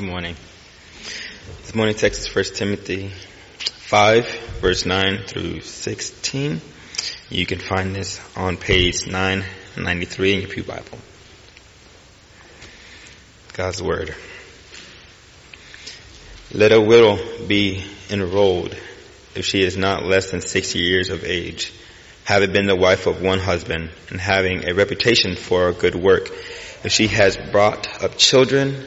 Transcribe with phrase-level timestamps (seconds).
[0.00, 0.36] Good morning.
[1.60, 6.62] This morning text is 1 Timothy 5, verse 9 through 16.
[7.28, 10.98] You can find this on page 993 in your Pew Bible.
[13.52, 14.14] God's Word.
[16.50, 18.74] Let a widow be enrolled
[19.34, 21.74] if she is not less than 60 years of age,
[22.24, 26.30] having been the wife of one husband, and having a reputation for good work.
[26.82, 28.86] If she has brought up children,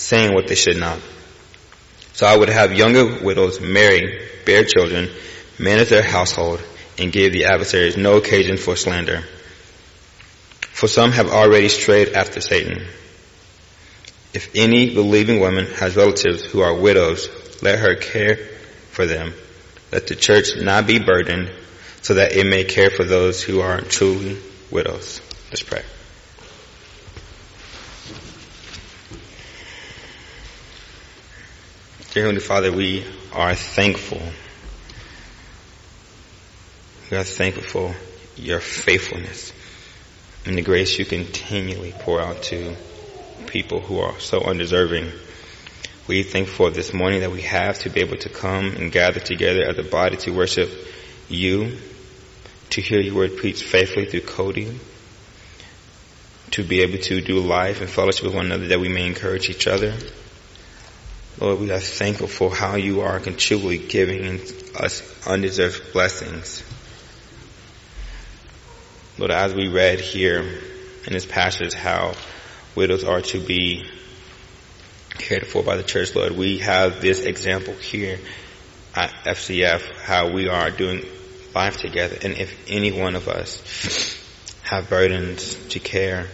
[0.00, 0.98] saying what they should not.
[2.12, 5.10] So I would have younger widows marry, bear children,
[5.58, 6.60] manage their household,
[6.98, 9.22] and give the adversaries no occasion for slander.
[10.72, 12.86] For some have already strayed after Satan.
[14.32, 17.28] If any believing woman has relatives who are widows,
[17.62, 18.36] let her care
[18.90, 19.34] for them.
[19.92, 21.50] Let the church not be burdened
[22.00, 24.38] so that it may care for those who are truly
[24.70, 25.20] widows.
[25.50, 25.82] Let's pray.
[32.12, 34.20] Dear Heavenly Father, we are thankful.
[37.08, 37.94] We are thankful for
[38.34, 39.52] your faithfulness
[40.44, 42.74] and the grace you continually pour out to
[43.46, 45.12] people who are so undeserving.
[46.08, 49.20] We thank for this morning that we have to be able to come and gather
[49.20, 50.68] together as a body to worship
[51.28, 51.78] you,
[52.70, 54.80] to hear your word preached faithfully through Cody,
[56.50, 59.48] to be able to do life and fellowship with one another that we may encourage
[59.48, 59.94] each other.
[61.38, 64.40] Lord, we are thankful for how you are continually giving
[64.76, 66.62] us undeserved blessings.
[69.16, 72.14] Lord, as we read here in this passage how
[72.74, 73.86] widows are to be
[75.18, 78.18] cared for by the church, Lord, we have this example here
[78.94, 81.04] at FCF, how we are doing
[81.54, 82.16] life together.
[82.22, 84.16] And if any one of us
[84.62, 86.26] have burdens to care,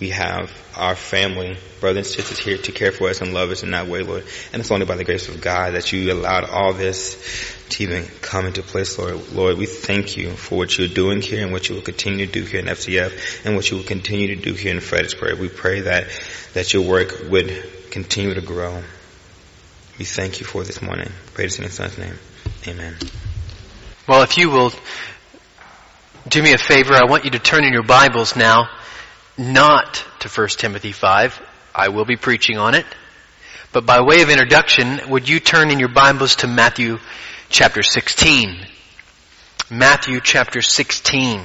[0.00, 3.62] we have our family, brothers and sisters here to care for us and love us
[3.62, 4.24] in that way, Lord.
[4.52, 8.04] And it's only by the grace of God that you allowed all this to even
[8.20, 9.32] come into place, Lord.
[9.32, 12.32] Lord, we thank you for what you're doing here and what you will continue to
[12.32, 15.38] do here in FCF and what you will continue to do here in Fredericksburg.
[15.38, 16.06] We pray that,
[16.52, 18.82] that your work would continue to grow.
[19.98, 21.10] We thank you for this morning.
[21.32, 22.18] Pray this in your son's name.
[22.68, 22.96] Amen.
[24.06, 24.72] Well, if you will
[26.28, 28.68] do me a favor, I want you to turn in your Bibles now
[29.38, 31.42] not to 1 Timothy 5.
[31.74, 32.86] I will be preaching on it.
[33.72, 36.98] But by way of introduction, would you turn in your Bibles to Matthew
[37.48, 38.66] chapter 16?
[39.70, 41.42] Matthew chapter 16.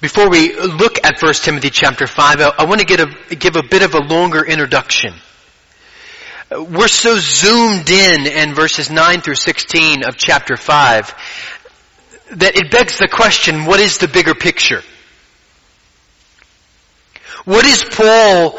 [0.00, 3.62] Before we look at 1 Timothy chapter 5, I want to get a, give a
[3.62, 5.14] bit of a longer introduction
[6.56, 11.14] we're so zoomed in in verses 9 through 16 of chapter 5
[12.32, 14.82] that it begs the question, what is the bigger picture?
[17.44, 18.58] What is Paul,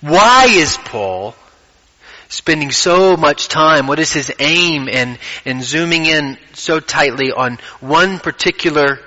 [0.00, 1.34] why is Paul
[2.28, 3.86] spending so much time?
[3.86, 9.00] What is his aim in, in zooming in so tightly on one particular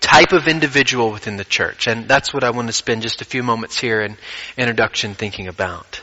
[0.00, 1.86] type of individual within the church?
[1.86, 4.16] And that's what I want to spend just a few moments here in
[4.56, 6.02] introduction thinking about.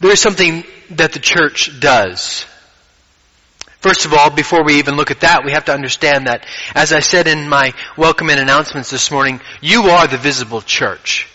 [0.00, 2.46] There is something that the church does.
[3.80, 6.92] First of all, before we even look at that, we have to understand that, as
[6.92, 11.28] I said in my welcome and announcements this morning, you are the visible church.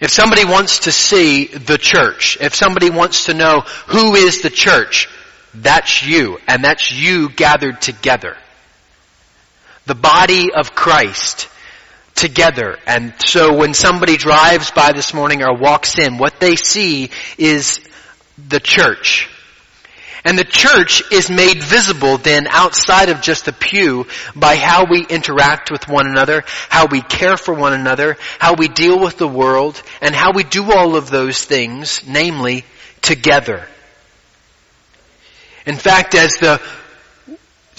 [0.00, 4.50] If somebody wants to see the church, if somebody wants to know who is the
[4.50, 5.08] church,
[5.52, 8.36] that's you, and that's you gathered together.
[9.86, 11.48] The body of Christ
[12.20, 12.78] together.
[12.86, 17.80] And so when somebody drives by this morning or walks in, what they see is
[18.36, 19.28] the church.
[20.22, 24.06] And the church is made visible then outside of just the pew
[24.36, 28.68] by how we interact with one another, how we care for one another, how we
[28.68, 32.66] deal with the world, and how we do all of those things, namely,
[33.00, 33.66] together.
[35.64, 36.60] In fact, as the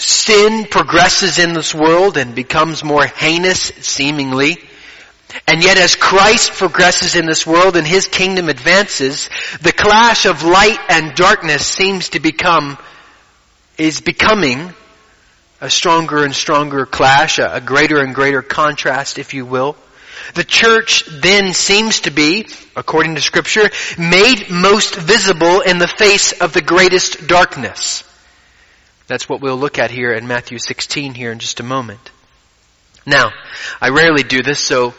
[0.01, 4.57] sin progresses in this world and becomes more heinous, seemingly.
[5.47, 9.29] And yet as Christ progresses in this world and His kingdom advances,
[9.61, 12.77] the clash of light and darkness seems to become
[13.77, 14.73] is becoming
[15.61, 19.75] a stronger and stronger clash, a, greater and greater contrast, if you will.
[20.33, 26.33] The church then seems to be, according to scripture, made most visible in the face
[26.33, 28.03] of the greatest darkness.
[29.11, 32.11] That's what we'll look at here in Matthew 16 here in just a moment.
[33.05, 33.31] Now,
[33.81, 34.93] I rarely do this, so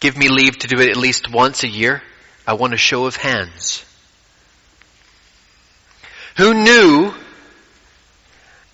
[0.00, 2.02] give me leave to do it at least once a year.
[2.44, 3.84] I want a show of hands.
[6.38, 7.14] Who knew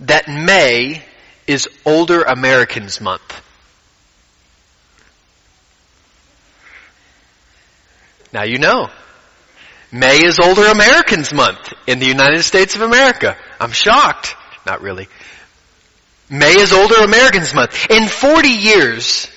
[0.00, 1.03] that May
[1.47, 3.43] is Older Americans Month?
[8.32, 8.88] Now you know.
[9.93, 13.37] May is Older Americans Month in the United States of America.
[13.61, 14.35] I'm shocked.
[14.67, 15.09] Not really.
[16.31, 17.91] May is Older Americans Month.
[17.91, 19.29] In 40 years,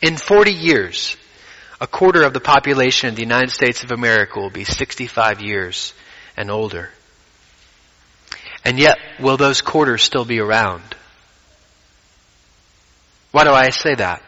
[0.00, 1.16] in 40 years,
[1.80, 5.92] a quarter of the population of the United States of America will be 65 years
[6.36, 6.90] and older.
[8.64, 10.82] And yet, will those quarters still be around?
[13.32, 14.22] Why do I say that?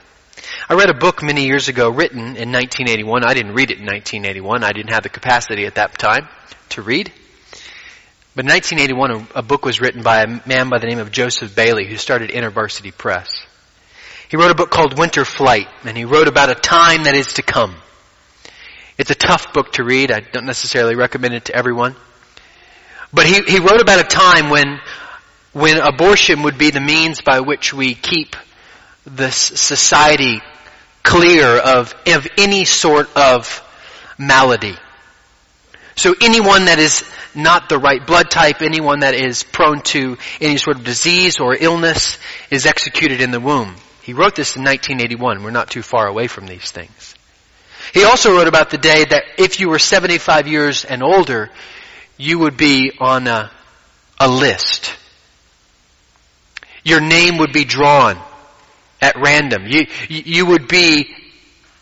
[0.69, 3.25] I read a book many years ago written in 1981.
[3.25, 4.65] I didn't read it in 1981.
[4.65, 6.29] I didn't have the capacity at that time
[6.71, 7.13] to read.
[8.35, 11.55] But in 1981, a, book was written by a man by the name of Joseph
[11.55, 13.47] Bayly who started InterVarsity Press.
[14.29, 17.35] He wrote a book called Winter Flight, and he wrote about a time that is
[17.35, 17.77] to come.
[18.99, 20.11] It's a tough book to read.
[20.11, 21.95] I don't necessarily recommend it to everyone.
[23.13, 24.81] But he, he wrote about a time when,
[25.53, 28.35] when abortion would be the means by which we keep
[29.07, 30.41] this society
[31.05, 33.63] clear of, of any sort of
[34.19, 34.77] malady.
[35.97, 37.05] So anyone that is
[37.35, 41.55] not the right blood type, anyone that is prone to any sort of disease or
[41.55, 42.19] illness
[42.51, 43.77] is executed in the womb.
[44.03, 45.43] He wrote this in 1981.
[45.43, 47.15] We're not too far away from these things.
[47.93, 51.51] He also wrote about the day that if you were 75 years and older,
[52.17, 53.51] you would be on a,
[54.19, 54.95] a list.
[56.83, 58.19] Your name would be drawn
[59.01, 59.67] at random.
[59.67, 61.15] You, you would be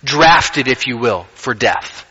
[0.05, 2.07] drafted, if you will, for death.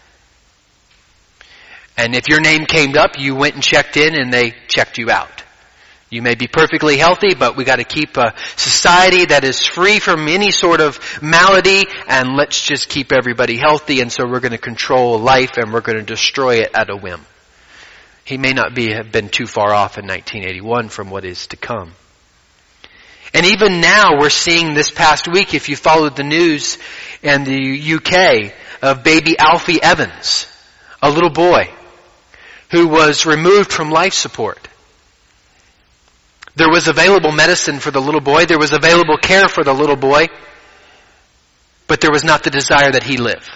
[2.01, 5.11] And if your name came up, you went and checked in and they checked you
[5.11, 5.43] out.
[6.09, 10.27] You may be perfectly healthy, but we gotta keep a society that is free from
[10.27, 15.19] any sort of malady and let's just keep everybody healthy and so we're gonna control
[15.19, 17.21] life and we're gonna destroy it at a whim.
[18.25, 21.55] He may not be, have been too far off in 1981 from what is to
[21.55, 21.91] come.
[23.31, 26.79] And even now we're seeing this past week, if you followed the news
[27.21, 30.47] in the UK, of baby Alfie Evans,
[31.03, 31.71] a little boy
[32.71, 34.67] who was removed from life support.
[36.55, 39.95] There was available medicine for the little boy, there was available care for the little
[39.95, 40.27] boy,
[41.87, 43.47] but there was not the desire that he live.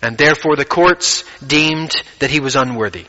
[0.00, 3.06] And therefore the courts deemed that he was unworthy.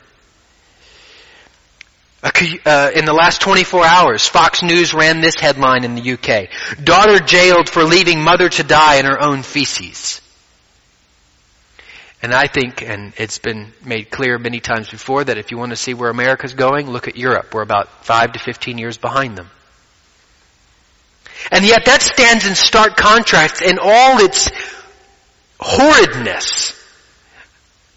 [2.24, 6.50] Uh, in the last 24 hours, Fox News ran this headline in the UK.
[6.82, 10.22] Daughter jailed for leaving mother to die in her own feces.
[12.24, 15.72] And I think, and it's been made clear many times before, that if you want
[15.72, 17.54] to see where America's going, look at Europe.
[17.54, 19.50] We're about 5 to 15 years behind them.
[21.52, 24.50] And yet that stands in stark contrast in all its
[25.60, 26.80] horridness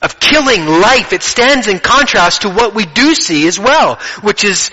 [0.03, 4.43] of killing life, it stands in contrast to what we do see as well, which
[4.43, 4.73] is,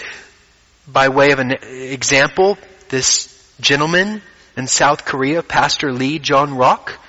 [0.88, 2.58] by way of an example,
[2.90, 3.30] this
[3.62, 4.22] gentleman
[4.58, 7.00] in South Korea, Pastor Lee Jong-rak.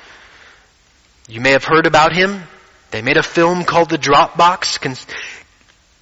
[1.29, 2.43] You may have heard about him.
[2.91, 4.97] They made a film called The Dropbox, con-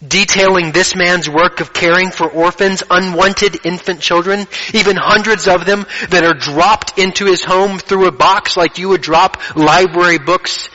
[0.07, 5.87] detailing this man's work of caring for orphans, unwanted infant children, even hundreds of them
[6.11, 10.69] that are dropped into his home through a box like you would drop library books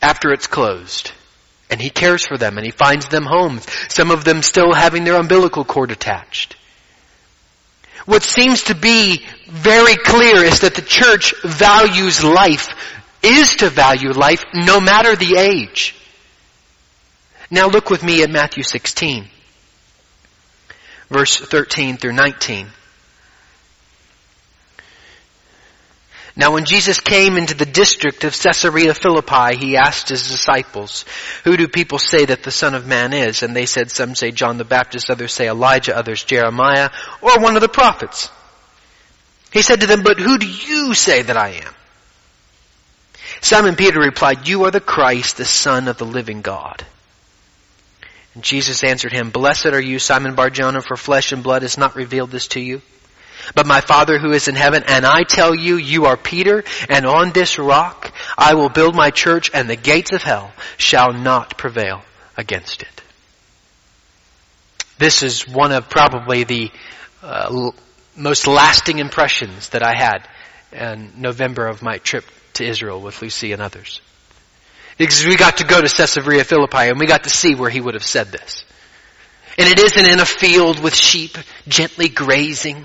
[0.00, 1.12] after it's closed.
[1.68, 3.66] And he cares for them and he finds them homes.
[3.88, 6.56] Some of them still having their umbilical cord attached.
[8.06, 12.74] What seems to be very clear is that the church values life,
[13.22, 15.94] is to value life no matter the age.
[17.50, 19.28] Now look with me at Matthew 16,
[21.08, 22.68] verse 13 through 19.
[26.36, 31.04] Now when Jesus came into the district of Caesarea Philippi, he asked his disciples,
[31.44, 33.42] who do people say that the Son of Man is?
[33.42, 37.56] And they said, some say John the Baptist, others say Elijah, others Jeremiah, or one
[37.56, 38.30] of the prophets.
[39.52, 41.74] He said to them, but who do you say that I am?
[43.40, 46.84] Simon Peter replied, you are the Christ, the Son of the living God.
[48.34, 51.96] And Jesus answered him, blessed are you, Simon Barjona, for flesh and blood has not
[51.96, 52.82] revealed this to you
[53.54, 57.06] but my Father who is in heaven, and I tell you, you are Peter, and
[57.06, 61.56] on this rock I will build my church, and the gates of hell shall not
[61.56, 62.02] prevail
[62.36, 63.02] against it.
[64.98, 66.70] This is one of probably the
[67.22, 67.70] uh,
[68.16, 70.28] most lasting impressions that I had
[70.72, 74.00] in November of my trip to Israel with Lucy and others.
[74.98, 77.80] Because we got to go to Caesarea Philippi and we got to see where he
[77.80, 78.64] would have said this.
[79.56, 81.36] And it isn't in a field with sheep
[81.68, 82.84] gently grazing.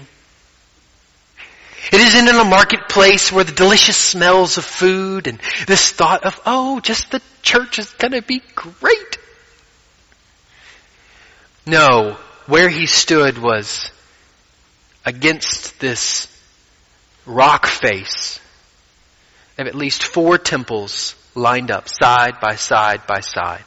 [1.92, 6.40] It isn't in a marketplace where the delicious smells of food and this thought of,
[6.46, 9.18] oh, just the church is gonna be great.
[11.66, 12.18] No,
[12.48, 13.92] where he stood was
[15.06, 16.28] against this
[17.26, 18.40] rock face
[19.58, 23.64] of at least four temples lined up side by side by side.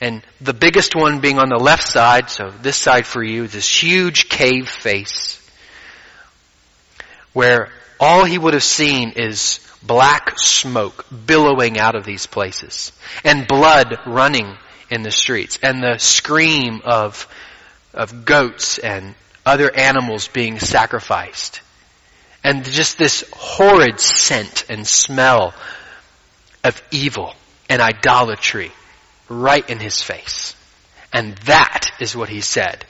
[0.00, 3.82] And the biggest one being on the left side, so this side for you, this
[3.82, 5.34] huge cave face
[7.32, 12.92] where all he would have seen is black smoke billowing out of these places
[13.24, 14.56] and blood running
[14.90, 17.28] in the streets and the scream of,
[17.94, 19.14] of goats and
[19.44, 21.60] other animals being sacrificed
[22.44, 25.54] and just this horrid scent and smell
[26.64, 27.34] of evil
[27.68, 28.72] and idolatry
[29.28, 30.54] right in his face.
[31.12, 32.84] And that is what he said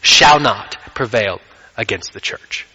[0.00, 1.40] shall not prevail
[1.76, 2.66] against the church.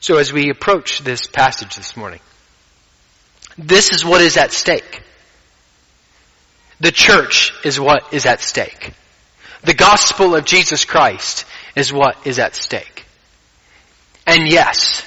[0.00, 2.20] So as we approach this passage this morning,
[3.58, 5.02] this is what is at stake.
[6.80, 8.94] The church is what is at stake.
[9.62, 11.44] The gospel of Jesus Christ
[11.76, 13.01] is what is at stake.
[14.26, 15.06] And yes,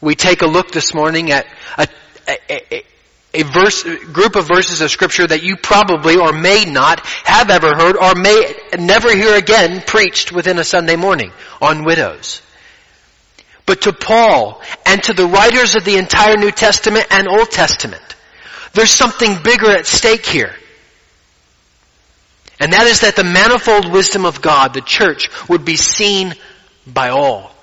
[0.00, 1.88] we take a look this morning at a,
[2.28, 2.84] a, a,
[3.32, 7.74] a verse, group of verses of scripture that you probably or may not have ever
[7.74, 12.42] heard or may never hear again preached within a Sunday morning on widows.
[13.66, 18.02] But to Paul and to the writers of the entire New Testament and Old Testament,
[18.72, 20.54] there's something bigger at stake here.
[22.58, 26.34] And that is that the manifold wisdom of God, the church, would be seen
[26.86, 27.54] by all.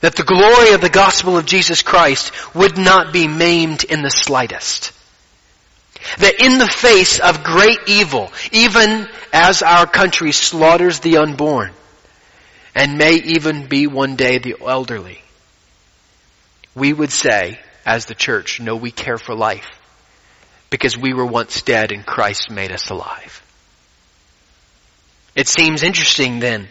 [0.00, 4.10] That the glory of the gospel of Jesus Christ would not be maimed in the
[4.10, 4.92] slightest.
[6.18, 11.72] That in the face of great evil, even as our country slaughters the unborn,
[12.74, 15.20] and may even be one day the elderly,
[16.76, 19.68] we would say, as the church, no, we care for life,
[20.70, 23.42] because we were once dead and Christ made us alive.
[25.34, 26.68] It seems interesting then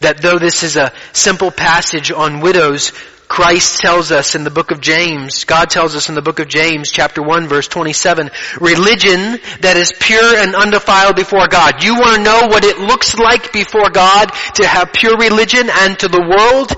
[0.00, 2.92] that though this is a simple passage on widows,
[3.28, 6.48] Christ tells us in the book of James, God tells us in the book of
[6.48, 11.82] James chapter 1 verse 27, religion that is pure and undefiled before God.
[11.82, 15.98] You want to know what it looks like before God to have pure religion and
[15.98, 16.72] to the world?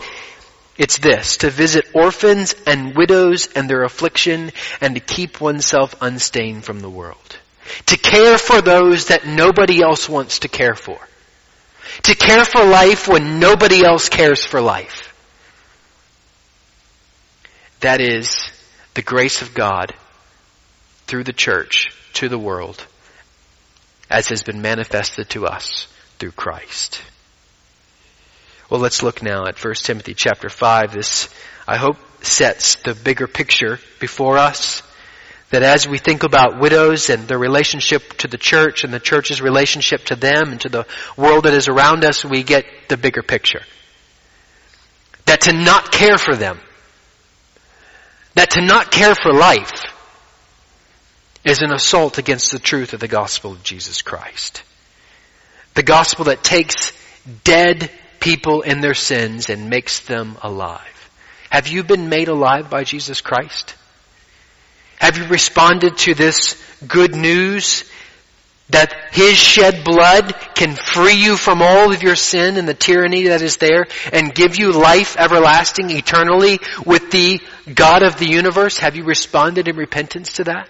[0.78, 6.64] It's this, to visit orphans and widows and their affliction and to keep oneself unstained
[6.64, 7.36] from the world.
[7.86, 10.98] To care for those that nobody else wants to care for.
[12.04, 15.14] To care for life when nobody else cares for life.
[17.80, 18.50] That is
[18.94, 19.94] the grace of God
[21.06, 22.84] through the church to the world
[24.10, 25.86] as has been manifested to us
[26.18, 27.00] through Christ.
[28.70, 30.92] Well, let's look now at 1 Timothy chapter 5.
[30.92, 31.28] This,
[31.66, 34.82] I hope, sets the bigger picture before us
[35.50, 39.40] that as we think about widows and their relationship to the church and the church's
[39.40, 40.86] relationship to them and to the
[41.16, 43.62] world that is around us, we get the bigger picture.
[45.24, 46.58] That to not care for them,
[48.34, 49.72] that to not care for life
[51.44, 54.62] is an assault against the truth of the gospel of Jesus Christ.
[55.74, 56.92] The gospel that takes
[57.44, 57.90] dead
[58.20, 60.82] people in their sins and makes them alive.
[61.50, 63.74] Have you been made alive by Jesus Christ?
[64.98, 67.84] Have you responded to this good news
[68.70, 73.28] that His shed blood can free you from all of your sin and the tyranny
[73.28, 77.40] that is there and give you life everlasting eternally with the
[77.72, 78.78] God of the universe?
[78.78, 80.68] Have you responded in repentance to that?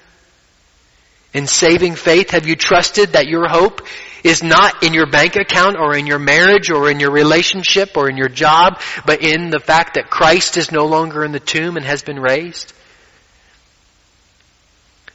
[1.35, 3.87] In saving faith, have you trusted that your hope
[4.25, 8.09] is not in your bank account or in your marriage or in your relationship or
[8.09, 11.77] in your job, but in the fact that Christ is no longer in the tomb
[11.77, 12.73] and has been raised?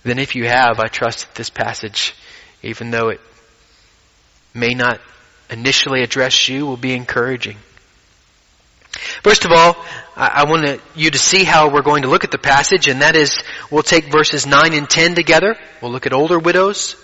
[0.03, 2.13] Then if you have, I trust that this passage,
[2.61, 3.21] even though it
[4.53, 4.99] may not
[5.49, 7.57] initially address you, will be encouraging.
[9.23, 9.75] First of all,
[10.15, 13.15] I want you to see how we're going to look at the passage, and that
[13.15, 13.41] is,
[13.71, 15.55] we'll take verses 9 and 10 together.
[15.81, 16.95] We'll look at older widows.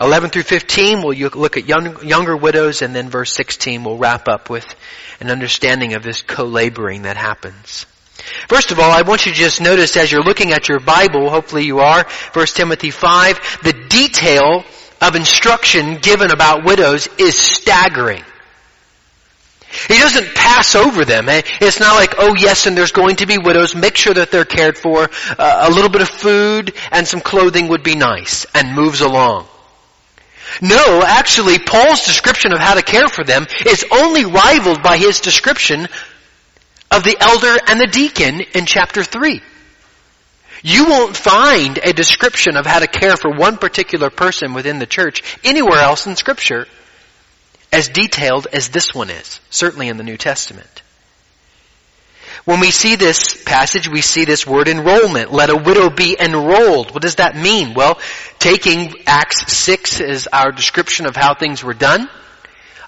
[0.00, 4.26] 11 through 15, we'll look at young, younger widows, and then verse 16, we'll wrap
[4.26, 4.66] up with
[5.20, 7.86] an understanding of this co-laboring that happens.
[8.48, 11.30] First of all, I want you to just notice as you're looking at your Bible,
[11.30, 14.64] hopefully you are, 1 Timothy 5, the detail
[15.00, 18.24] of instruction given about widows is staggering.
[19.88, 21.28] He doesn't pass over them.
[21.28, 21.42] Eh?
[21.60, 23.74] It's not like, oh yes, and there's going to be widows.
[23.74, 25.08] Make sure that they're cared for.
[25.38, 28.44] Uh, a little bit of food and some clothing would be nice.
[28.54, 29.46] And moves along.
[30.60, 35.20] No, actually, Paul's description of how to care for them is only rivaled by his
[35.20, 35.88] description
[36.92, 39.40] of the elder and the deacon in chapter 3.
[40.62, 44.86] You won't find a description of how to care for one particular person within the
[44.86, 46.66] church anywhere else in scripture
[47.72, 50.82] as detailed as this one is, certainly in the New Testament.
[52.44, 55.32] When we see this passage, we see this word enrollment.
[55.32, 56.92] Let a widow be enrolled.
[56.92, 57.74] What does that mean?
[57.74, 58.00] Well,
[58.38, 62.08] taking Acts 6 as our description of how things were done,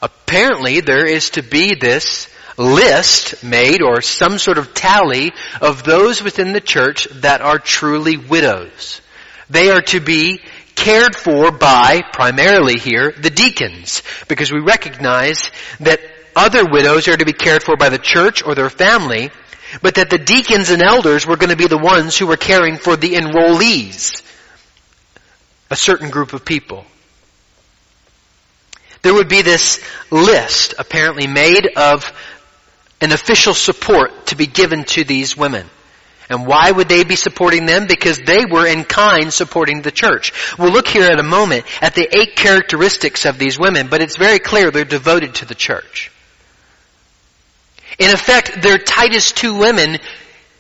[0.03, 6.23] apparently there is to be this list made or some sort of tally of those
[6.23, 9.01] within the church that are truly widows.
[9.51, 10.41] They are to be
[10.75, 16.01] cared for by, primarily here, the deacons, because we recognize that
[16.37, 19.31] other widows are to be cared for by the church or their family,
[19.83, 22.77] but that the deacons and elders were going to be the ones who were caring
[22.77, 24.23] for the enrollees,
[25.71, 26.85] a certain group of people.
[29.03, 32.11] There would be this list apparently made of
[33.05, 35.69] an official support to be given to these women.
[36.31, 37.87] And why would they be supporting them?
[37.87, 40.33] Because they were in kind supporting the church.
[40.59, 44.17] We'll look here in a moment at the eight characteristics of these women, but it's
[44.17, 46.11] very clear they're devoted to the church.
[47.99, 49.99] In effect, they're Titus 2 women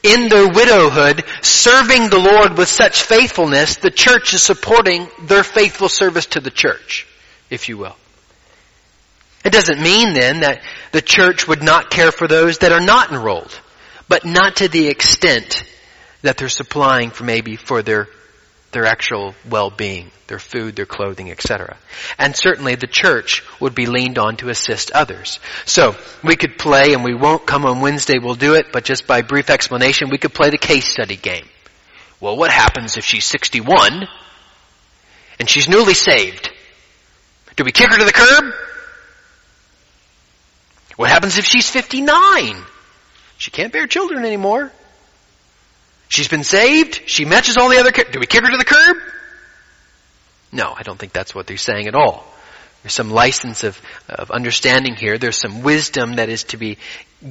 [0.02, 5.88] in their widowhood, serving the Lord with such faithfulness, the church is supporting their faithful
[5.88, 7.06] service to the church,
[7.48, 7.96] if you will.
[9.44, 13.10] It doesn't mean then that the church would not care for those that are not
[13.10, 13.60] enrolled
[14.08, 15.64] but not to the extent
[16.22, 18.08] that they're supplying for maybe for their
[18.72, 21.76] their actual well-being, their food, their clothing, etc.
[22.18, 25.38] And certainly the church would be leaned on to assist others.
[25.64, 29.06] So, we could play, and we won't come on Wednesday, we'll do it, but just
[29.06, 31.48] by brief explanation, we could play the case study game.
[32.18, 34.08] Well, what happens if she's 61
[35.38, 36.50] and she's newly saved?
[37.54, 38.54] Do we kick her to the curb?
[40.96, 42.64] What happens if she's 59
[43.38, 44.72] she can't bear children anymore.
[46.08, 47.02] She's been saved.
[47.06, 47.90] She matches all the other.
[47.90, 48.96] Do we kick her to the curb?
[50.52, 52.24] No, I don't think that's what they're saying at all.
[52.84, 55.16] There's some license of, of understanding here.
[55.16, 56.76] There's some wisdom that is to be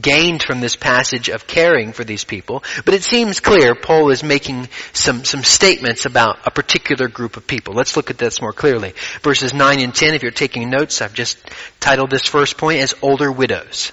[0.01, 2.63] gained from this passage of caring for these people.
[2.83, 7.45] But it seems clear Paul is making some, some statements about a particular group of
[7.45, 7.75] people.
[7.75, 8.95] Let's look at this more clearly.
[9.21, 11.37] Verses 9 and 10, if you're taking notes, I've just
[11.79, 13.91] titled this first point as older widows.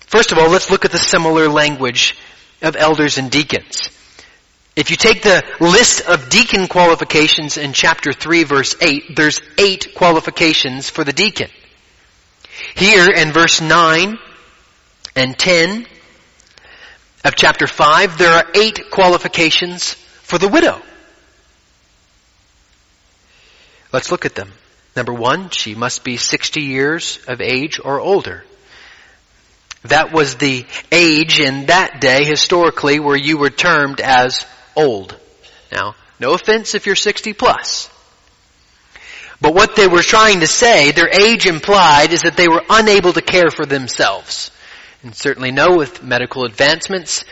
[0.00, 2.14] First of all, let's look at the similar language
[2.60, 3.88] of elders and deacons.
[4.76, 9.94] If you take the list of deacon qualifications in chapter 3 verse 8, there's eight
[9.94, 11.48] qualifications for the deacon.
[12.74, 14.18] Here in verse 9
[15.16, 15.86] and 10
[17.24, 20.82] of chapter 5, there are eight qualifications for the widow.
[23.94, 24.52] Let's look at them.
[24.94, 28.44] Number one, she must be 60 years of age or older.
[29.84, 34.44] That was the age in that day historically where you were termed as
[34.76, 35.18] old.
[35.72, 37.90] Now, no offense if you're 60 plus.
[39.40, 43.12] But what they were trying to say, their age implied, is that they were unable
[43.12, 44.50] to care for themselves.
[45.02, 47.24] And certainly know with medical advancements,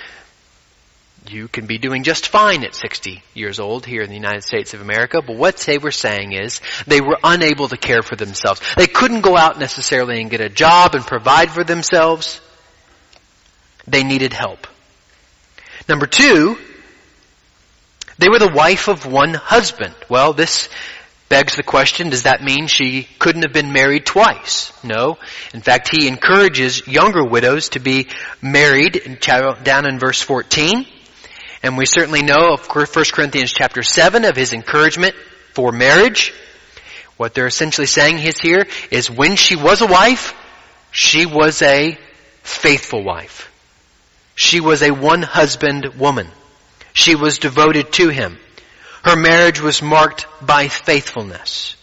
[1.26, 4.74] you can be doing just fine at 60 years old here in the United States
[4.74, 8.60] of America, but what they were saying is they were unable to care for themselves.
[8.76, 12.42] They couldn't go out necessarily and get a job and provide for themselves.
[13.86, 14.66] They needed help.
[15.88, 16.58] Number two,
[18.18, 19.94] they were the wife of one husband.
[20.08, 20.68] Well, this
[21.28, 24.72] begs the question, does that mean she couldn't have been married twice?
[24.84, 25.18] No.
[25.52, 28.08] In fact, he encourages younger widows to be
[28.40, 29.18] married
[29.64, 30.86] down in verse 14.
[31.62, 35.14] And we certainly know of 1 Corinthians chapter 7 of his encouragement
[35.54, 36.32] for marriage.
[37.16, 40.34] What they're essentially saying is here is when she was a wife,
[40.90, 41.98] she was a
[42.42, 43.50] faithful wife.
[44.34, 46.28] She was a one husband woman.
[46.94, 48.38] She was devoted to him.
[49.04, 51.76] Her marriage was marked by faithfulness.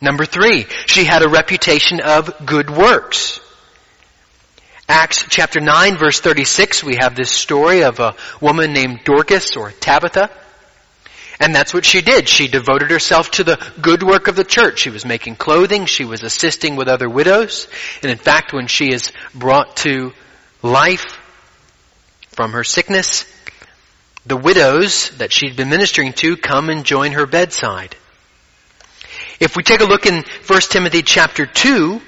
[0.00, 3.38] Number three, she had a reputation of good works.
[4.88, 9.70] Acts chapter 9 verse 36, we have this story of a woman named Dorcas or
[9.70, 10.30] Tabitha.
[11.38, 12.28] And that's what she did.
[12.28, 14.80] She devoted herself to the good work of the church.
[14.80, 15.86] She was making clothing.
[15.86, 17.68] She was assisting with other widows.
[18.02, 20.12] And in fact, when she is brought to
[20.62, 21.18] life,
[22.34, 23.24] from her sickness,
[24.26, 27.94] the widows that she'd been ministering to come and join her bedside.
[29.40, 32.00] If we take a look in 1 Timothy chapter 2,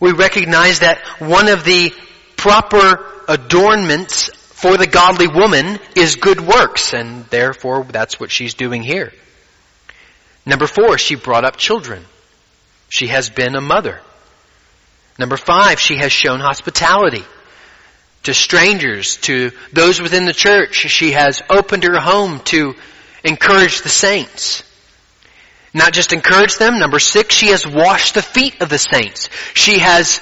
[0.00, 1.92] we recognize that one of the
[2.36, 8.82] proper adornments for the godly woman is good works, and therefore that's what she's doing
[8.82, 9.12] here.
[10.46, 12.04] Number four, she brought up children.
[12.88, 14.00] She has been a mother.
[15.18, 17.24] Number five, she has shown hospitality
[18.24, 20.74] to strangers, to those within the church.
[20.74, 22.74] She has opened her home to
[23.22, 24.62] encourage the saints.
[25.72, 26.78] Not just encourage them.
[26.78, 29.28] Number six, she has washed the feet of the saints.
[29.54, 30.20] She has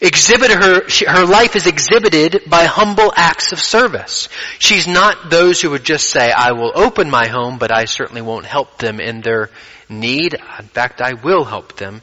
[0.00, 4.28] exhibited her, she, her life is exhibited by humble acts of service.
[4.58, 8.22] She's not those who would just say, I will open my home, but I certainly
[8.22, 9.50] won't help them in their
[9.88, 10.34] need.
[10.34, 12.02] In fact, I will help them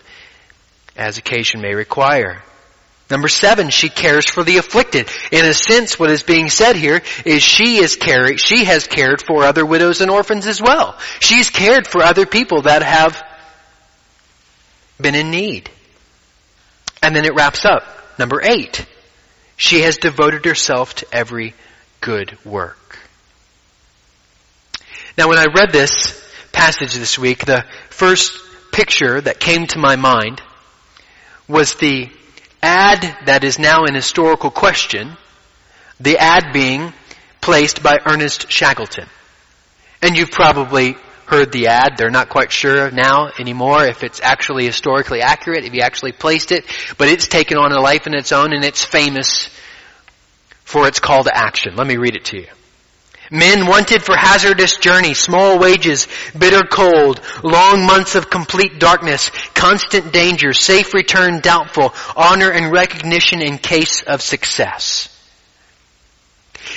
[0.95, 2.43] as occasion may require.
[3.09, 5.09] Number seven, she cares for the afflicted.
[5.31, 9.21] In a sense, what is being said here is she is caring, she has cared
[9.21, 10.97] for other widows and orphans as well.
[11.19, 13.21] She's cared for other people that have
[15.01, 15.71] been in need.
[17.01, 17.83] And then it wraps up.
[18.19, 18.85] Number eight,
[19.57, 21.55] she has devoted herself to every
[22.01, 22.99] good work.
[25.17, 28.37] Now when I read this passage this week, the first
[28.71, 30.41] picture that came to my mind
[31.47, 32.09] was the
[32.61, 35.15] ad that is now an historical question,
[35.99, 36.93] the ad being
[37.41, 39.07] placed by Ernest Shackleton.
[40.01, 40.95] And you've probably
[41.25, 41.97] heard the ad.
[41.97, 46.51] They're not quite sure now anymore if it's actually historically accurate, if he actually placed
[46.51, 46.65] it,
[46.97, 49.49] but it's taken on a life in its own and it's famous
[50.63, 51.75] for its call to action.
[51.75, 52.47] Let me read it to you.
[53.31, 60.11] Men wanted for hazardous journey, small wages, bitter cold, long months of complete darkness, constant
[60.11, 65.15] danger, safe return doubtful, honor and recognition in case of success.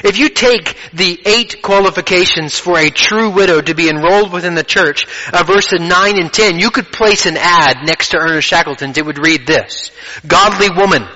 [0.05, 4.65] If you take the eight qualifications for a true widow to be enrolled within the
[4.65, 8.99] church, uh, verses 9 and 10, you could place an ad next to Ernest Shackleton's.
[8.99, 9.91] It would read this.
[10.27, 11.07] Godly woman.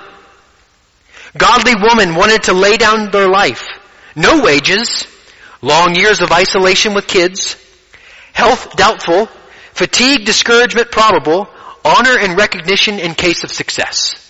[1.37, 3.67] Godly woman wanted to lay down their life.
[4.15, 5.05] No wages,
[5.61, 7.55] long years of isolation with kids,
[8.33, 9.27] health doubtful,
[9.73, 11.47] fatigue, discouragement probable,
[11.83, 14.23] honor and recognition in case of success.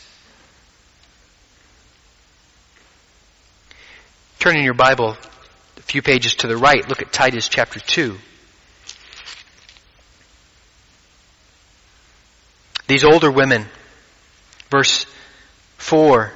[4.39, 5.17] Turn in your Bible
[5.77, 8.17] a few pages to the right, look at Titus chapter 2.
[12.87, 13.65] These older women,
[14.69, 15.05] verse
[15.77, 16.31] 4,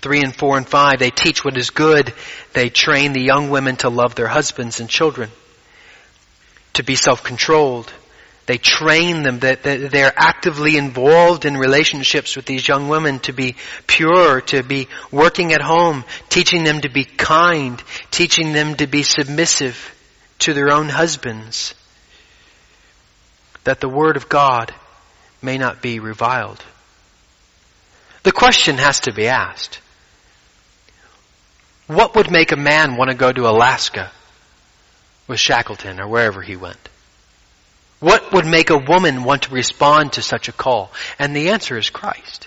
[0.00, 2.12] 3 and 4 and 5, they teach what is good.
[2.52, 5.30] They train the young women to love their husbands and children,
[6.74, 7.92] to be self-controlled.
[8.46, 13.56] They train them that, they're actively involved in relationships with these young women to be
[13.86, 19.02] pure, to be working at home, teaching them to be kind, teaching them to be
[19.02, 19.94] submissive
[20.38, 21.74] to their own husbands,
[23.64, 24.72] that the Word of God
[25.42, 26.64] may not be reviled.
[28.22, 29.80] The question has to be asked.
[31.88, 34.12] What would make a man want to go to Alaska
[35.26, 36.76] with Shackleton or wherever he went?
[37.98, 40.92] What would make a woman want to respond to such a call?
[41.18, 42.46] And the answer is Christ.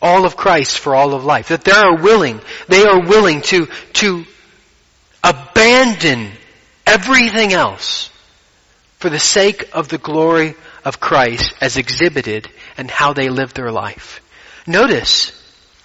[0.00, 1.48] All of Christ for all of life.
[1.48, 4.24] That they are willing, they are willing to, to
[5.22, 6.30] abandon
[6.86, 8.08] everything else
[8.98, 13.72] for the sake of the glory of Christ as exhibited and how they live their
[13.72, 14.20] life.
[14.66, 15.32] Notice,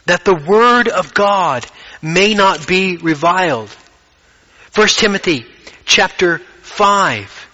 [0.05, 1.65] that the word of God
[2.01, 3.69] may not be reviled.
[4.75, 5.45] 1 Timothy
[5.85, 7.47] chapter 5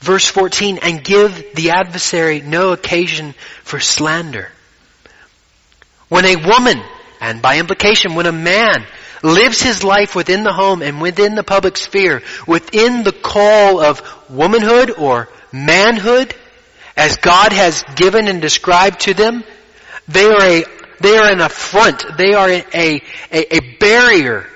[0.00, 4.50] verse 14 and give the adversary no occasion for slander.
[6.08, 6.82] When a woman
[7.20, 8.84] and by implication when a man
[9.22, 14.02] lives his life within the home and within the public sphere, within the call of
[14.28, 16.34] womanhood or manhood,
[16.96, 19.44] as God has given and described to them,
[20.08, 20.64] they are a,
[21.00, 22.04] they are an affront.
[22.16, 24.46] They are a, a, a barrier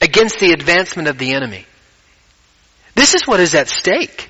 [0.00, 1.66] against the advancement of the enemy.
[2.94, 4.28] This is what is at stake.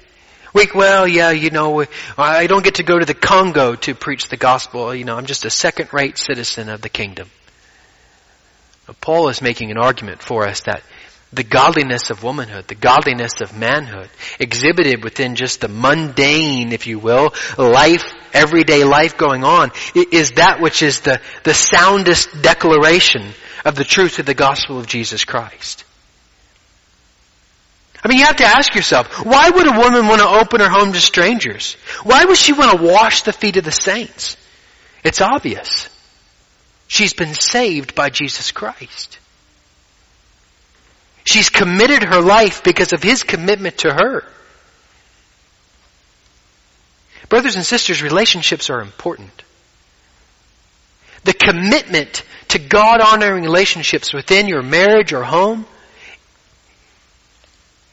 [0.52, 1.84] We, well, yeah, you know,
[2.18, 4.92] I don't get to go to the Congo to preach the gospel.
[4.94, 7.30] You know, I'm just a second-rate citizen of the kingdom.
[9.00, 10.82] Paul is making an argument for us that
[11.32, 14.08] the godliness of womanhood, the godliness of manhood,
[14.40, 20.60] exhibited within just the mundane, if you will, life, everyday life going on, is that
[20.60, 23.32] which is the, the soundest declaration
[23.64, 25.84] of the truth of the gospel of Jesus Christ.
[28.02, 30.70] I mean, you have to ask yourself, why would a woman want to open her
[30.70, 31.74] home to strangers?
[32.02, 34.38] Why would she want to wash the feet of the saints?
[35.04, 35.88] It's obvious.
[36.88, 39.18] She's been saved by Jesus Christ.
[41.24, 44.24] She's committed her life because of his commitment to her.
[47.30, 49.30] Brothers and sisters, relationships are important.
[51.24, 55.64] The commitment to God honoring relationships within your marriage or home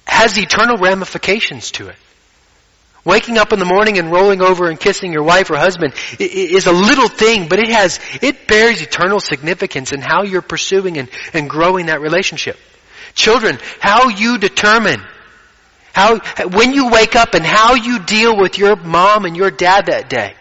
[0.05, 1.95] has eternal ramifications to it.
[3.05, 6.65] Waking up in the morning and rolling over and kissing your wife or husband is
[6.65, 11.09] a little thing, but it has, it bears eternal significance in how you're pursuing and,
[11.33, 12.57] and growing that relationship.
[13.13, 14.99] Children, how you determine
[15.97, 19.87] how, when you wake up and how you deal with your mom and your dad
[19.87, 20.35] that day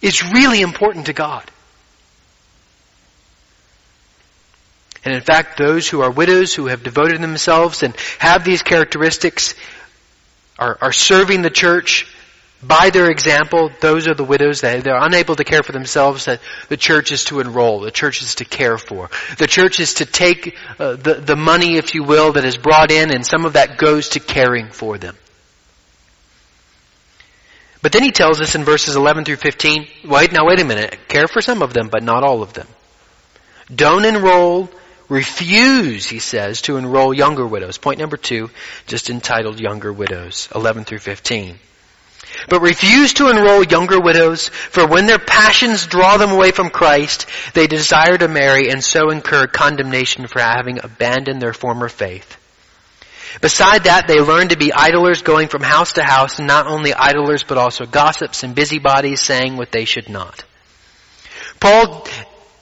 [0.00, 1.44] is really important to God.
[5.04, 9.54] And in fact, those who are widows who have devoted themselves and have these characteristics
[10.58, 12.06] are, are serving the church
[12.62, 13.70] by their example.
[13.80, 17.24] Those are the widows that they're unable to care for themselves that the church is
[17.26, 17.80] to enroll.
[17.80, 19.10] The church is to care for.
[19.38, 22.90] The church is to take uh, the, the money, if you will, that is brought
[22.90, 25.16] in and some of that goes to caring for them.
[27.82, 30.96] But then he tells us in verses 11 through 15, wait, now wait a minute,
[31.08, 32.68] care for some of them, but not all of them.
[33.74, 34.70] Don't enroll
[35.08, 37.78] refuse, he says, to enroll younger widows.
[37.78, 38.50] Point number two,
[38.86, 41.58] just entitled Younger Widows, 11 through 15.
[42.48, 47.26] But refuse to enroll younger widows, for when their passions draw them away from Christ,
[47.54, 52.38] they desire to marry and so incur condemnation for having abandoned their former faith.
[53.40, 57.44] Beside that, they learn to be idlers going from house to house, not only idlers,
[57.44, 60.44] but also gossips and busybodies saying what they should not.
[61.60, 62.06] Paul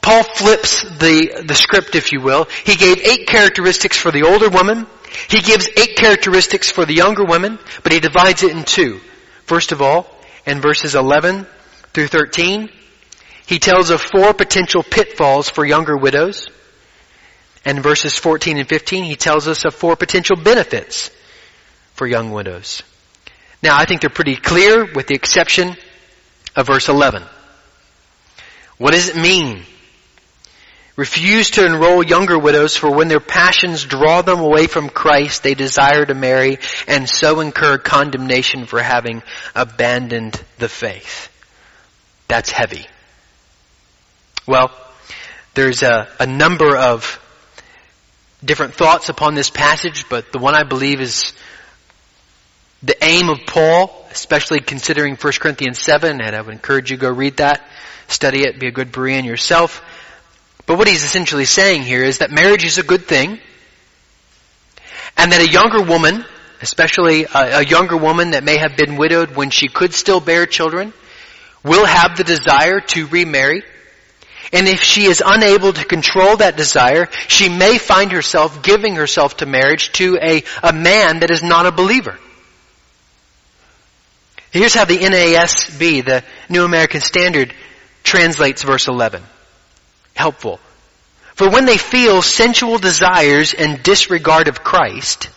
[0.03, 2.49] Paul flips the, the script, if you will.
[2.65, 4.87] He gave eight characteristics for the older woman.
[5.29, 9.01] He gives eight characteristics for the younger women, but he divides it in two.
[9.51, 10.07] First of all,
[10.47, 11.45] in verses 11
[11.93, 12.71] through 13,
[13.47, 16.47] he tells of four potential pitfalls for younger widows.
[17.65, 21.11] And verses 14 and 15, he tells us of four potential benefits
[21.95, 22.85] for young widows.
[23.61, 25.77] Now, I think they're pretty clear with the exception
[26.55, 27.25] of verse 11.
[28.79, 29.65] What does it mean
[30.97, 35.55] Refuse to enroll younger widows for when their passions draw them away from Christ, they
[35.55, 39.23] desire to marry and so incur condemnation for having
[39.55, 41.29] abandoned the faith.
[42.29, 42.87] That's heavy.
[44.47, 44.71] Well,
[45.55, 47.19] there's a, a number of
[48.45, 51.33] different thoughts upon this passage, but the one I believe is
[52.83, 57.01] the aim of Paul, especially considering 1 Corinthians 7, and I would encourage you to
[57.01, 57.61] go read that,
[58.09, 59.83] study it, be a good Berean yourself,
[60.67, 63.39] but what he's essentially saying here is that marriage is a good thing,
[65.17, 66.25] and that a younger woman,
[66.63, 70.47] especially a, a younger woman that may have been widowed when she could still bear
[70.47, 70.93] children,
[71.65, 73.63] will have the desire to remarry.
[74.53, 79.37] And if she is unable to control that desire, she may find herself giving herself
[79.39, 82.19] to marriage to a, a man that is not a believer.
[84.51, 87.55] Here's how the NASB, the New American Standard,
[88.03, 89.23] translates verse 11
[90.21, 90.61] helpful.
[91.35, 95.31] For when they feel sensual desires and disregard of Christ,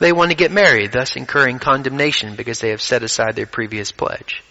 [0.00, 3.92] they want to get married, thus incurring condemnation because they have set aside their previous
[3.92, 4.42] pledge.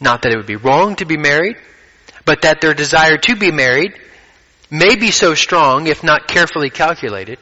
[0.00, 1.56] Not that it would be wrong to be married,
[2.24, 3.98] but that their desire to be married
[4.70, 7.38] may be so strong, if not carefully calculated,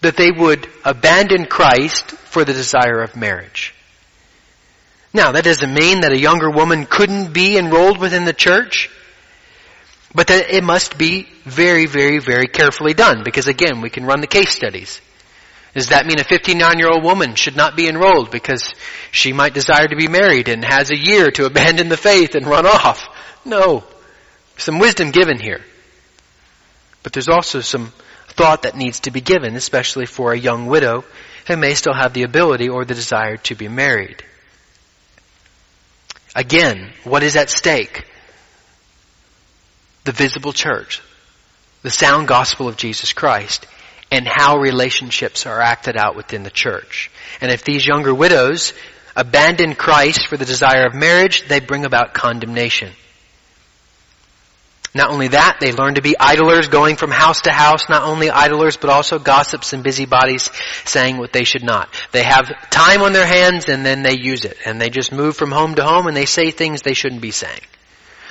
[0.00, 3.74] that they would abandon Christ for the desire of marriage.
[5.12, 8.90] Now, that doesn't mean that a younger woman couldn't be enrolled within the church.
[10.14, 14.20] But that it must be very, very, very carefully done because again, we can run
[14.20, 15.00] the case studies.
[15.74, 18.74] Does that mean a 59 year old woman should not be enrolled because
[19.12, 22.46] she might desire to be married and has a year to abandon the faith and
[22.46, 23.06] run off?
[23.44, 23.84] No.
[24.56, 25.64] Some wisdom given here.
[27.02, 27.92] But there's also some
[28.28, 31.04] thought that needs to be given, especially for a young widow
[31.46, 34.24] who may still have the ability or the desire to be married.
[36.34, 38.06] Again, what is at stake?
[40.04, 41.02] The visible church,
[41.82, 43.66] the sound gospel of Jesus Christ,
[44.10, 47.10] and how relationships are acted out within the church.
[47.40, 48.72] And if these younger widows
[49.14, 52.90] abandon Christ for the desire of marriage, they bring about condemnation.
[54.92, 58.28] Not only that, they learn to be idlers going from house to house, not only
[58.28, 60.50] idlers, but also gossips and busybodies
[60.84, 61.88] saying what they should not.
[62.10, 64.56] They have time on their hands and then they use it.
[64.64, 67.30] And they just move from home to home and they say things they shouldn't be
[67.30, 67.60] saying.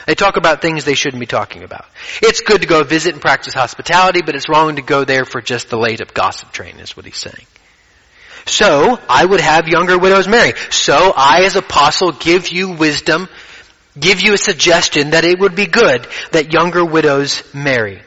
[0.10, 1.86] They talk about things they shouldn't be talking about.
[2.24, 5.40] It's good to go visit and practice hospitality, but it's wrong to go there for
[5.40, 7.46] just the late up gossip train, is what he's saying.
[8.48, 10.54] So, I would have younger widows marry.
[10.72, 13.30] So, I as apostle give you wisdom,
[14.00, 18.02] give you a suggestion that it would be good that younger widows marry.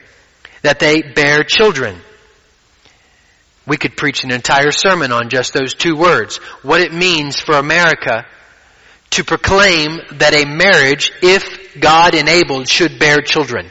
[0.63, 1.97] that they bear children.
[3.65, 6.35] We could preach an entire sermon on just those two words.
[6.63, 8.25] What it means for America
[9.11, 13.69] to proclaim that a marriage, if God enabled, should bear children.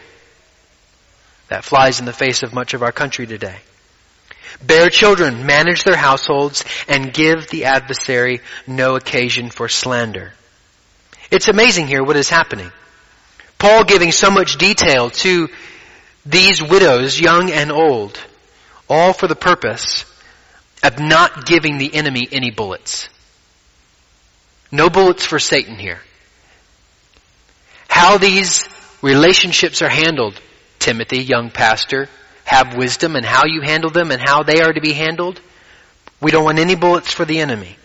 [1.49, 3.59] That flies in the face of much of our country today.
[4.63, 10.33] Bear children, manage their households, and give the adversary no occasion for slander.
[11.31, 12.71] It's amazing here what is happening.
[13.59, 15.49] Paul giving so much detail to
[16.27, 18.19] these widows, young and old,
[18.89, 20.05] all for the purpose
[20.83, 23.09] of not giving the enemy any bullets.
[24.71, 26.01] No bullets for Satan here.
[28.03, 28.69] How these
[29.01, 30.35] relationships are handled,
[30.81, 32.09] Timothy, young pastor,
[32.43, 35.41] have wisdom in how you handle them and how they are to be handled.
[36.21, 37.77] We don't want any bullets for the enemy.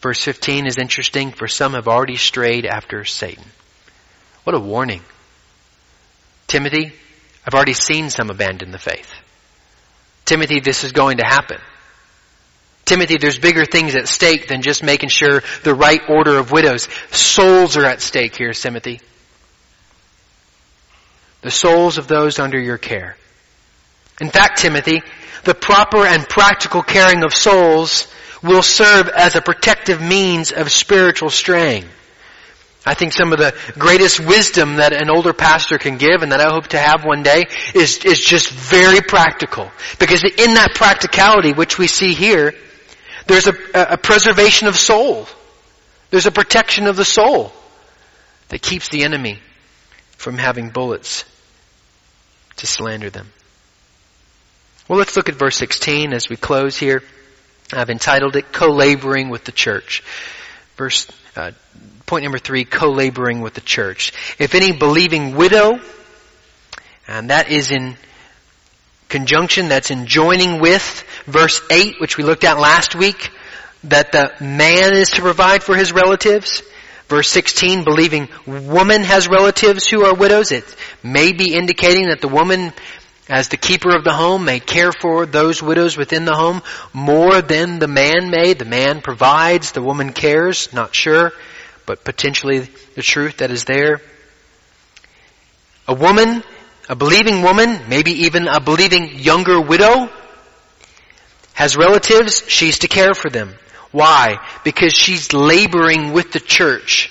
[0.00, 3.44] Verse 15 is interesting, for some have already strayed after Satan.
[4.44, 5.02] What a warning.
[6.46, 6.94] Timothy,
[7.46, 9.12] I've already seen some abandon the faith.
[10.24, 11.60] Timothy, this is going to happen.
[12.88, 16.88] Timothy, there's bigger things at stake than just making sure the right order of widows.
[17.10, 19.00] Souls are at stake here, Timothy.
[21.42, 23.18] The souls of those under your care.
[24.22, 25.02] In fact, Timothy,
[25.44, 28.08] the proper and practical caring of souls
[28.42, 31.84] will serve as a protective means of spiritual straying.
[32.86, 36.40] I think some of the greatest wisdom that an older pastor can give and that
[36.40, 39.70] I hope to have one day is, is just very practical.
[39.98, 42.54] Because in that practicality, which we see here,
[43.28, 45.26] there's a, a preservation of soul.
[46.10, 47.52] There's a protection of the soul
[48.48, 49.38] that keeps the enemy
[50.16, 51.24] from having bullets
[52.56, 53.30] to slander them.
[54.88, 57.02] Well, let's look at verse 16 as we close here.
[57.72, 60.02] I've entitled it Co-laboring with the Church.
[60.76, 61.52] Verse, uh,
[62.06, 64.12] point number three, co-laboring with the church.
[64.38, 65.80] If any believing widow,
[67.06, 67.96] and that is in
[69.08, 73.30] conjunction, that's in joining with verse 8, which we looked at last week,
[73.84, 76.62] that the man is to provide for his relatives.
[77.08, 80.52] Verse 16, believing woman has relatives who are widows.
[80.52, 80.64] It
[81.02, 82.72] may be indicating that the woman,
[83.28, 87.40] as the keeper of the home, may care for those widows within the home more
[87.40, 88.52] than the man may.
[88.52, 91.32] The man provides, the woman cares, not sure
[91.88, 92.58] but potentially
[92.96, 94.02] the truth that is there.
[95.88, 96.44] A woman,
[96.88, 100.10] a believing woman, maybe even a believing younger widow,
[101.52, 103.54] has relatives, she's to care for them.
[103.90, 104.38] Why?
[104.64, 107.10] Because she's laboring with the church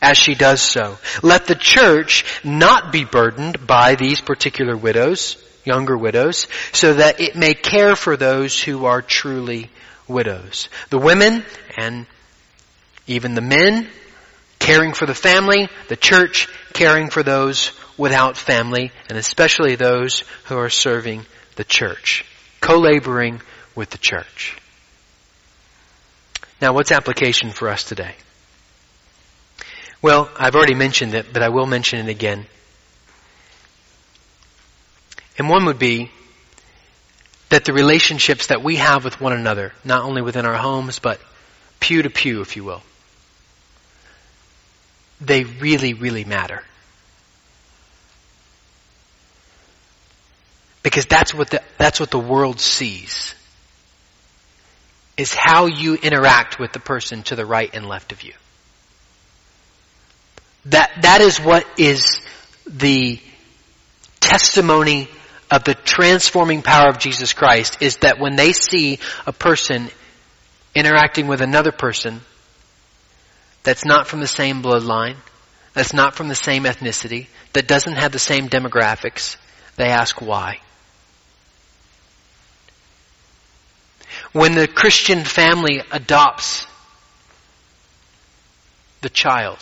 [0.00, 0.98] as she does so.
[1.22, 7.34] Let the church not be burdened by these particular widows, younger widows, so that it
[7.36, 9.70] may care for those who are truly
[10.06, 10.68] widows.
[10.90, 11.44] The women
[11.76, 12.06] and
[13.06, 13.88] even the men
[14.58, 20.56] caring for the family, the church caring for those without family, and especially those who
[20.56, 21.24] are serving
[21.56, 22.24] the church.
[22.60, 23.40] Co-laboring
[23.74, 24.56] with the church.
[26.60, 28.14] Now what's application for us today?
[30.02, 32.46] Well, I've already mentioned it, but I will mention it again.
[35.38, 36.10] And one would be
[37.48, 41.20] that the relationships that we have with one another, not only within our homes, but
[41.80, 42.82] pew to pew, if you will,
[45.20, 46.62] they really, really matter.
[50.86, 53.34] Because that's what the, that's what the world sees.
[55.16, 58.34] Is how you interact with the person to the right and left of you.
[60.66, 62.20] That, that is what is
[62.68, 63.18] the
[64.20, 65.08] testimony
[65.50, 69.90] of the transforming power of Jesus Christ is that when they see a person
[70.72, 72.20] interacting with another person,
[73.64, 75.16] that's not from the same bloodline,
[75.74, 79.36] that's not from the same ethnicity, that doesn't have the same demographics,
[79.74, 80.60] they ask why.
[84.32, 86.66] When the Christian family adopts
[89.00, 89.58] the child,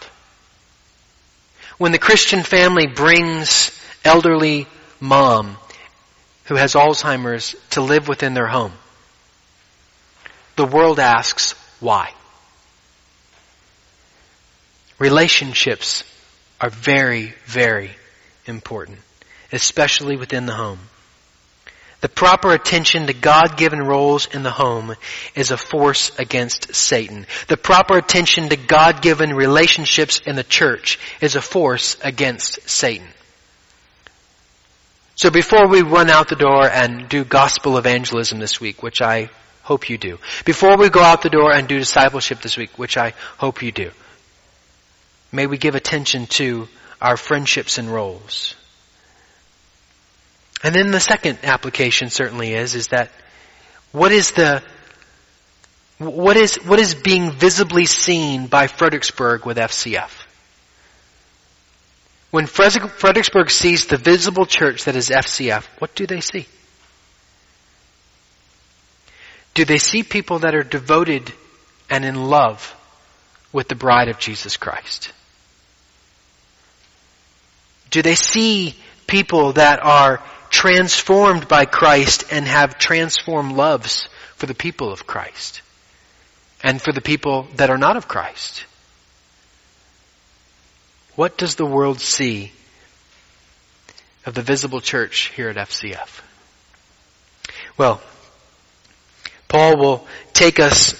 [1.78, 3.70] when the Christian family brings
[4.04, 4.66] elderly
[5.00, 5.56] mom
[6.44, 8.72] who has Alzheimer's to live within their home,
[10.56, 12.12] the world asks why.
[14.98, 16.04] Relationships
[16.60, 17.90] are very, very
[18.46, 18.98] important,
[19.52, 20.78] especially within the home.
[22.04, 24.94] The proper attention to God-given roles in the home
[25.34, 27.26] is a force against Satan.
[27.48, 33.08] The proper attention to God-given relationships in the church is a force against Satan.
[35.14, 39.30] So before we run out the door and do gospel evangelism this week, which I
[39.62, 42.98] hope you do, before we go out the door and do discipleship this week, which
[42.98, 43.92] I hope you do,
[45.32, 46.68] May we give attention to
[47.00, 48.54] our friendships and roles.
[50.64, 53.10] And then the second application certainly is, is that
[53.92, 54.62] what is the,
[55.98, 60.10] what is, what is being visibly seen by Fredericksburg with FCF?
[62.30, 66.46] When Fredericksburg sees the visible church that is FCF, what do they see?
[69.52, 71.30] Do they see people that are devoted
[71.90, 72.74] and in love
[73.52, 75.12] with the bride of Jesus Christ?
[77.90, 78.74] Do they see
[79.06, 80.22] people that are
[80.64, 85.60] transformed by Christ and have transformed loves for the people of Christ
[86.62, 88.64] and for the people that are not of Christ?
[91.16, 92.50] What does the world see
[94.24, 96.22] of the visible church here at FCF?
[97.76, 98.00] Well,
[99.48, 100.94] Paul will take us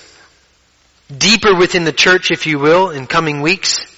[1.10, 3.93] deeper within the church, if you will, in coming weeks.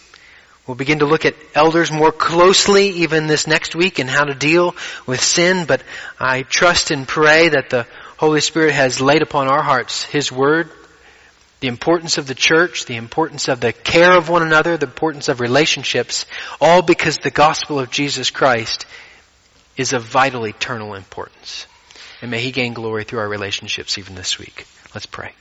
[0.67, 4.35] We'll begin to look at elders more closely even this next week and how to
[4.35, 4.75] deal
[5.07, 5.83] with sin, but
[6.19, 7.87] I trust and pray that the
[8.17, 10.71] Holy Spirit has laid upon our hearts His Word,
[11.61, 15.29] the importance of the church, the importance of the care of one another, the importance
[15.29, 16.27] of relationships,
[16.61, 18.87] all because the gospel of Jesus Christ
[19.77, 21.67] is of vital eternal importance.
[22.23, 24.67] And may He gain glory through our relationships even this week.
[24.95, 25.33] Let's pray.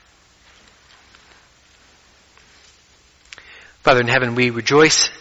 [3.86, 5.12] Father in heaven, we rejoice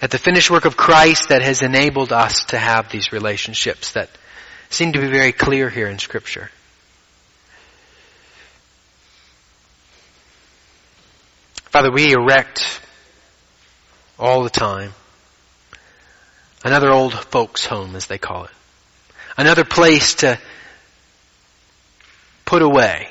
[0.00, 4.08] at the finished work of Christ that has enabled us to have these relationships that
[4.70, 6.50] seem to be very clear here in Scripture.
[11.64, 12.80] Father, we erect
[14.18, 14.94] all the time
[16.64, 18.50] another old folks' home, as they call it
[19.36, 20.38] another place to
[22.46, 23.09] put away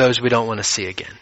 [0.00, 1.12] those we don't want to see again.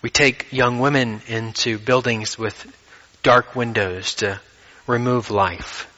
[0.00, 2.54] We take young women into buildings with
[3.24, 4.40] dark windows to
[4.86, 5.90] remove life.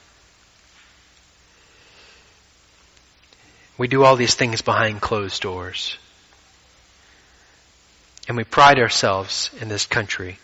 [3.77, 5.99] We do all these things behind closed doors.
[8.27, 10.39] And we pride ourselves in this country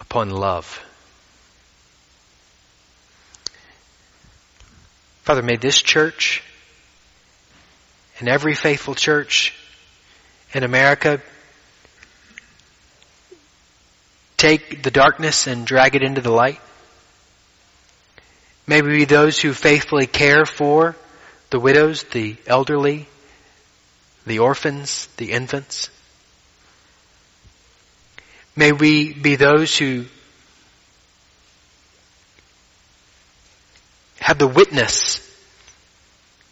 [0.00, 0.82] upon love.
[5.26, 6.40] Father, may this church
[8.20, 9.52] and every faithful church
[10.54, 11.20] in America
[14.36, 16.60] take the darkness and drag it into the light.
[18.68, 20.94] May we be those who faithfully care for
[21.50, 23.08] the widows, the elderly,
[24.26, 25.90] the orphans, the infants.
[28.54, 30.04] May we be those who
[34.26, 35.15] have the witness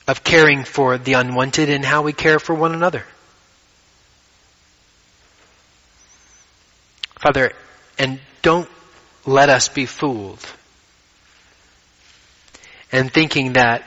[0.07, 3.05] of caring for the unwanted and how we care for one another.
[7.19, 7.53] Father,
[7.99, 8.69] and don't
[9.25, 10.45] let us be fooled
[12.93, 13.83] and thinking that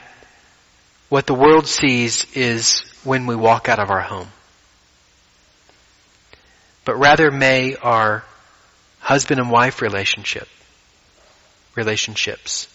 [1.08, 4.28] what the world sees is when we walk out of our home.
[6.84, 8.24] But rather may our
[9.00, 10.48] husband and wife relationship,
[11.74, 12.68] relationships,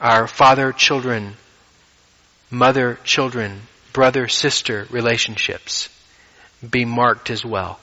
[0.00, 1.36] our father children,
[2.50, 5.88] mother children, brother sister relationships
[6.68, 7.78] be marked as well,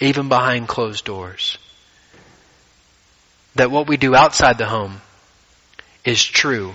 [0.00, 1.58] even behind closed doors.
[3.54, 5.00] That what we do outside the home
[6.04, 6.74] is true,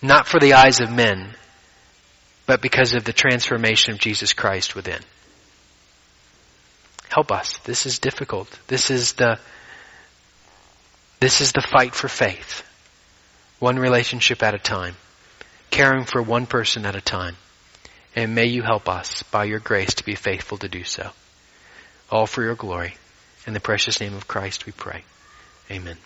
[0.00, 1.34] not for the eyes of men,
[2.46, 5.00] but because of the transformation of Jesus Christ within.
[7.08, 7.58] Help us.
[7.58, 8.58] This is difficult.
[8.68, 9.38] This is the,
[11.20, 12.64] this is the fight for faith.
[13.58, 14.94] One relationship at a time.
[15.70, 17.36] Caring for one person at a time.
[18.16, 21.10] And may you help us by your grace to be faithful to do so.
[22.10, 22.96] All for your glory.
[23.46, 25.04] In the precious name of Christ we pray.
[25.70, 25.96] Amen.